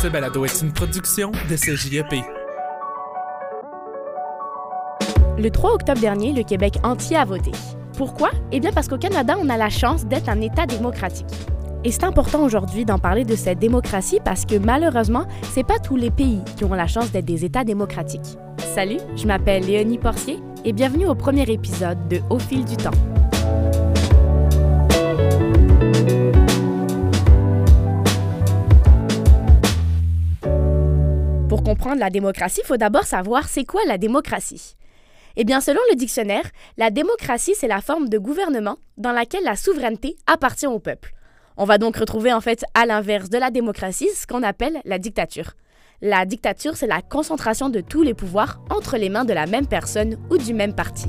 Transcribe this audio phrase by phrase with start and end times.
[0.00, 2.24] Ce balado est une production de CJEP.
[5.36, 7.50] Le 3 octobre dernier, le Québec entier a voté.
[7.98, 8.30] Pourquoi?
[8.50, 11.26] Eh bien parce qu'au Canada, on a la chance d'être un État démocratique.
[11.84, 15.96] Et c'est important aujourd'hui d'en parler de cette démocratie parce que malheureusement, c'est pas tous
[15.96, 18.38] les pays qui ont la chance d'être des États démocratiques.
[18.74, 23.09] Salut, je m'appelle Léonie Porcier et bienvenue au premier épisode de Au fil du temps.
[31.80, 34.76] Comprendre la démocratie, il faut d'abord savoir c'est quoi la démocratie.
[35.36, 36.44] Eh bien, selon le dictionnaire,
[36.76, 41.14] la démocratie, c'est la forme de gouvernement dans laquelle la souveraineté appartient au peuple.
[41.56, 44.98] On va donc retrouver en fait à l'inverse de la démocratie ce qu'on appelle la
[44.98, 45.54] dictature.
[46.02, 49.66] La dictature, c'est la concentration de tous les pouvoirs entre les mains de la même
[49.66, 51.08] personne ou du même parti.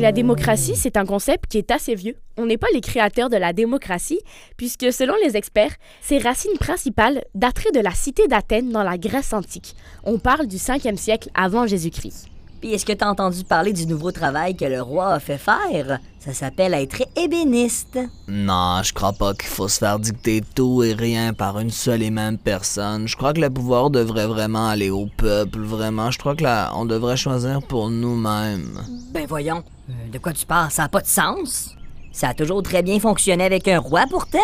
[0.00, 2.16] Et la démocratie, c'est un concept qui est assez vieux.
[2.38, 4.18] On n'est pas les créateurs de la démocratie,
[4.56, 9.34] puisque selon les experts, ses racines principales dateraient de la cité d'Athènes dans la Grèce
[9.34, 9.76] antique.
[10.04, 12.28] On parle du 5e siècle avant Jésus-Christ.
[12.62, 15.98] Puis est-ce que t'as entendu parler du nouveau travail que le roi a fait faire?
[16.18, 17.98] Ça s'appelle être ébéniste.
[18.26, 22.02] Non, je crois pas qu'il faut se faire dicter tout et rien par une seule
[22.02, 23.06] et même personne.
[23.06, 26.10] Je crois que le pouvoir devrait vraiment aller au peuple, vraiment.
[26.10, 28.80] Je crois que là, on devrait choisir pour nous-mêmes.
[29.12, 29.62] Ben voyons,
[30.10, 30.70] de quoi tu parles?
[30.70, 31.76] Ça n'a pas de sens.
[32.12, 34.38] Ça a toujours très bien fonctionné avec un roi pourtant.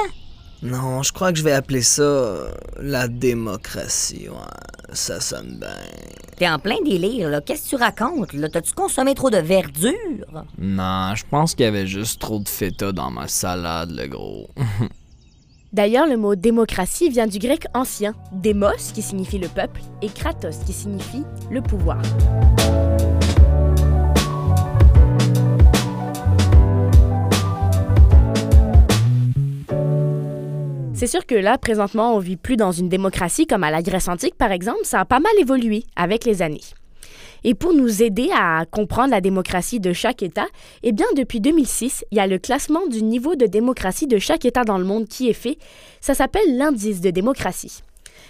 [0.62, 2.50] Non, je crois que je vais appeler ça euh,
[2.80, 4.28] la démocratie.
[4.28, 5.68] Ouais, ça sonne bien.
[6.38, 7.40] T'es en plein délire, là.
[7.40, 8.48] Qu'est-ce que tu racontes, là?
[8.48, 10.44] T'as-tu consommé trop de verdure?
[10.58, 14.48] Non, je pense qu'il y avait juste trop de feta dans ma salade, le gros.
[15.72, 20.56] D'ailleurs, le mot démocratie vient du grec ancien, démos qui signifie le peuple et kratos
[20.64, 22.00] qui signifie le pouvoir.
[31.06, 34.08] C'est sûr que là, présentement, on vit plus dans une démocratie comme à la Grèce
[34.08, 34.80] antique, par exemple.
[34.82, 36.64] Ça a pas mal évolué avec les années.
[37.44, 40.48] Et pour nous aider à comprendre la démocratie de chaque État,
[40.82, 44.44] eh bien, depuis 2006, il y a le classement du niveau de démocratie de chaque
[44.44, 45.58] État dans le monde qui est fait.
[46.00, 47.82] Ça s'appelle l'indice de démocratie.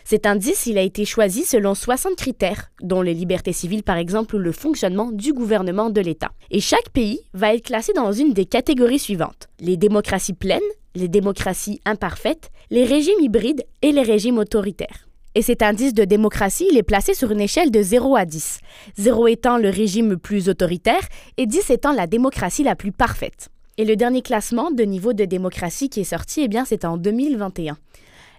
[0.04, 4.36] Cet indice, il a été choisi selon 60 critères, dont les libertés civiles par exemple
[4.36, 6.32] ou le fonctionnement du gouvernement de l'État.
[6.50, 9.48] Et chaque pays va être classé dans une des catégories suivantes.
[9.60, 10.60] Les démocraties pleines,
[10.96, 15.06] les démocraties imparfaites, les régimes hybrides et les régimes autoritaires.
[15.34, 18.58] Et cet indice de démocratie, il est placé sur une échelle de 0 à 10.
[18.96, 21.06] 0 étant le régime le plus autoritaire
[21.36, 23.50] et 10 étant la démocratie la plus parfaite.
[23.76, 26.96] Et le dernier classement de niveau de démocratie qui est sorti, eh bien, c'est en
[26.96, 27.76] 2021.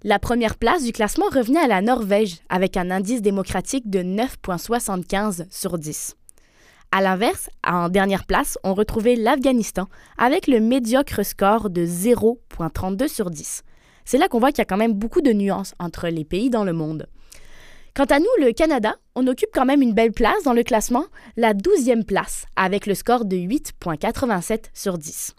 [0.04, 5.46] La première place du classement revenait à la Norvège avec un indice démocratique de 9,75
[5.52, 6.16] sur 10.
[6.92, 9.88] À l'inverse, en dernière place, on retrouvait l'Afghanistan
[10.18, 13.64] avec le médiocre score de 0,32 sur 10.
[14.06, 16.50] C'est là qu'on voit qu'il y a quand même beaucoup de nuances entre les pays
[16.50, 17.08] dans le monde.
[17.94, 21.06] Quant à nous, le Canada, on occupe quand même une belle place dans le classement,
[21.36, 25.36] la 12e place, avec le score de 8,87 sur 10.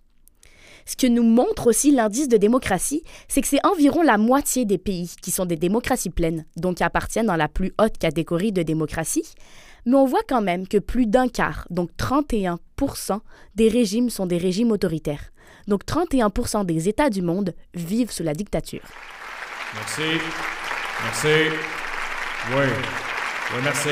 [0.84, 4.78] Ce que nous montre aussi l'indice de démocratie, c'est que c'est environ la moitié des
[4.78, 8.62] pays qui sont des démocraties pleines, donc qui appartiennent dans la plus haute catégorie de
[8.62, 9.34] démocratie,
[9.88, 12.58] mais on voit quand même que plus d'un quart, donc 31%
[13.54, 15.30] des régimes sont des régimes autoritaires.
[15.66, 18.82] Donc 31% des États du monde vivent sous la dictature.
[19.74, 20.20] Merci.
[21.04, 21.56] Merci.
[22.50, 22.66] Oui.
[23.54, 23.88] Oui, merci.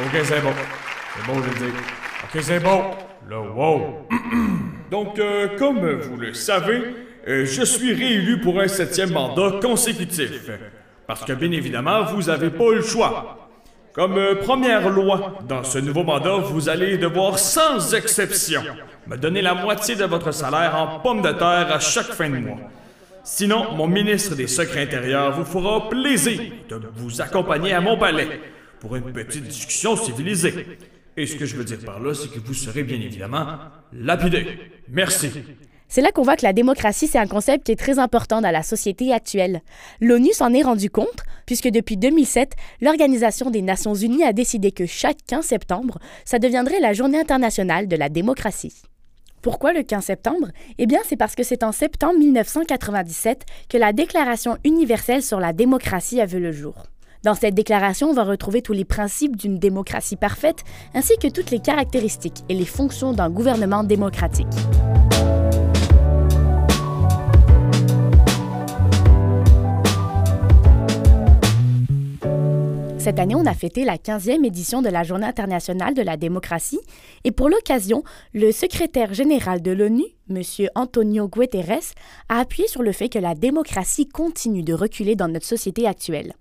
[0.00, 0.52] OK, c'est bon.
[1.14, 1.76] C'est bon, je le dis.
[2.24, 2.82] OK, c'est bon.
[3.28, 4.08] Le wow.
[4.90, 6.82] Donc, euh, comme vous le savez,
[7.28, 10.50] euh, je suis réélu pour un septième mandat consécutif.
[11.06, 13.43] Parce que, bien évidemment, vous n'avez pas le choix.
[13.94, 18.60] Comme euh, première loi, dans ce nouveau mandat, vous allez devoir, sans exception,
[19.06, 22.38] me donner la moitié de votre salaire en pommes de terre à chaque fin de
[22.38, 22.58] mois.
[23.22, 28.40] Sinon, mon ministre des Secrets intérieurs vous fera plaisir de vous accompagner à mon palais
[28.80, 30.76] pour une petite discussion civilisée.
[31.16, 33.46] Et ce que je veux dire par là, c'est que vous serez bien évidemment
[33.92, 34.58] lapidé.
[34.88, 35.30] Merci.
[35.94, 38.50] C'est là qu'on voit que la démocratie, c'est un concept qui est très important dans
[38.50, 39.62] la société actuelle.
[40.00, 44.86] L'ONU s'en est rendu compte, puisque depuis 2007, l'Organisation des Nations Unies a décidé que
[44.86, 48.82] chaque 15 septembre, ça deviendrait la journée internationale de la démocratie.
[49.40, 50.48] Pourquoi le 15 septembre?
[50.78, 55.52] Eh bien, c'est parce que c'est en septembre 1997 que la Déclaration universelle sur la
[55.52, 56.74] démocratie a vu le jour.
[57.22, 61.52] Dans cette déclaration, on va retrouver tous les principes d'une démocratie parfaite, ainsi que toutes
[61.52, 64.48] les caractéristiques et les fonctions d'un gouvernement démocratique.
[73.04, 76.80] Cette année, on a fêté la 15e édition de la Journée internationale de la démocratie
[77.24, 78.02] et pour l'occasion,
[78.32, 80.40] le secrétaire général de l'ONU, M.
[80.74, 81.92] Antonio Guterres,
[82.30, 86.32] a appuyé sur le fait que la démocratie continue de reculer dans notre société actuelle.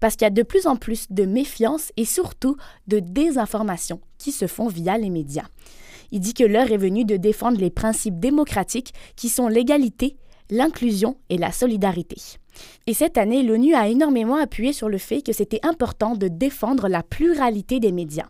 [0.00, 2.56] Parce qu'il y a de plus en plus de méfiance et surtout
[2.88, 5.46] de désinformation qui se font via les médias.
[6.10, 10.16] Il dit que l'heure est venue de défendre les principes démocratiques qui sont l'égalité,
[10.50, 12.16] l'inclusion et la solidarité.
[12.86, 16.88] Et cette année, l'ONU a énormément appuyé sur le fait que c'était important de défendre
[16.88, 18.28] la pluralité des médias.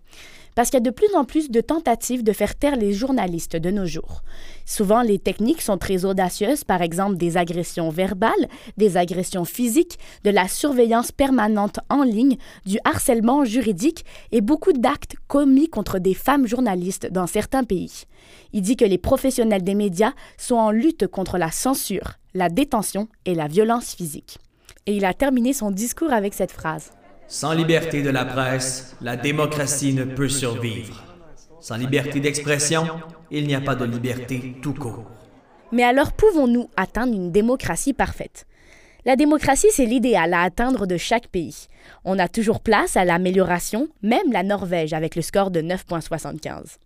[0.58, 3.55] Parce qu'il y a de plus en plus de tentatives de faire taire les journalistes
[3.55, 4.22] de nos jours.
[4.66, 10.31] Souvent, les techniques sont très audacieuses, par exemple des agressions verbales, des agressions physiques, de
[10.31, 16.49] la surveillance permanente en ligne, du harcèlement juridique et beaucoup d'actes commis contre des femmes
[16.49, 18.06] journalistes dans certains pays.
[18.52, 23.06] Il dit que les professionnels des médias sont en lutte contre la censure, la détention
[23.26, 24.38] et la violence physique.
[24.87, 26.90] Et il a terminé son discours avec cette phrase.
[27.30, 31.04] Sans liberté de la presse, la démocratie ne peut survivre.
[31.60, 32.86] Sans liberté d'expression,
[33.30, 35.04] il n'y a pas de liberté tout court.
[35.70, 38.46] Mais alors pouvons-nous atteindre une démocratie parfaite?
[39.04, 41.66] La démocratie, c'est l'idéal à atteindre de chaque pays.
[42.06, 46.78] On a toujours place à l'amélioration, même la Norvège avec le score de 9,75.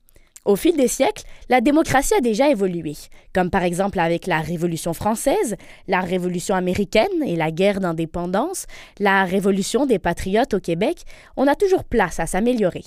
[0.44, 2.94] Au fil des siècles, la démocratie a déjà évolué,
[3.32, 5.54] comme par exemple avec la Révolution française,
[5.86, 8.66] la Révolution américaine et la guerre d'indépendance,
[8.98, 11.02] la Révolution des patriotes au Québec,
[11.36, 12.82] on a toujours place à s'améliorer.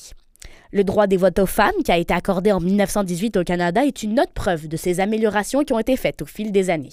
[0.74, 4.04] Le droit des votes aux femmes, qui a été accordé en 1918 au Canada, est
[4.04, 6.90] une autre preuve de ces améliorations qui ont été faites au fil des années.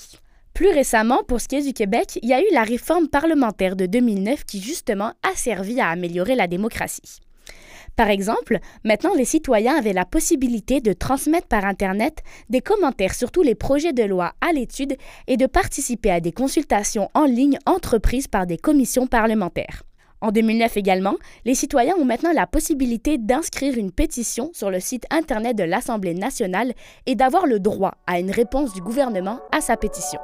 [0.55, 3.75] Plus récemment, pour ce qui est du Québec, il y a eu la réforme parlementaire
[3.75, 7.19] de 2009 qui justement a servi à améliorer la démocratie.
[7.97, 12.19] Par exemple, maintenant les citoyens avaient la possibilité de transmettre par Internet
[12.49, 14.97] des commentaires sur tous les projets de loi à l'étude
[15.27, 19.83] et de participer à des consultations en ligne entreprises par des commissions parlementaires.
[20.23, 25.05] En 2009 également, les citoyens ont maintenant la possibilité d'inscrire une pétition sur le site
[25.11, 26.75] Internet de l'Assemblée nationale
[27.07, 30.21] et d'avoir le droit à une réponse du gouvernement à sa pétition.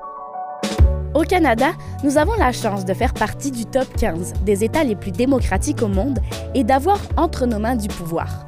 [1.14, 1.72] Au Canada,
[2.04, 5.82] nous avons la chance de faire partie du top 15 des États les plus démocratiques
[5.82, 6.18] au monde
[6.54, 8.46] et d'avoir entre nos mains du pouvoir.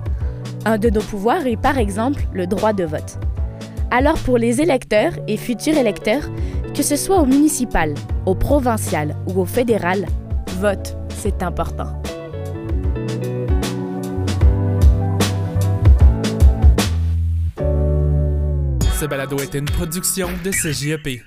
[0.66, 3.18] Un de nos pouvoirs est par exemple le droit de vote.
[3.90, 6.28] Alors pour les électeurs et futurs électeurs,
[6.74, 7.94] que ce soit au municipal,
[8.26, 10.06] au provincial ou au fédéral,
[10.58, 12.00] vote, c'est important.
[19.00, 21.22] Ce balado est une production de CJEP.